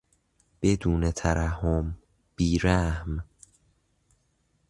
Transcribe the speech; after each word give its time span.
بدون 0.61 1.11
ترحم، 1.11 1.97
بیرحم 2.35 3.23